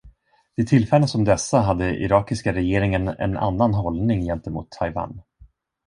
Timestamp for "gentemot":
4.25-4.71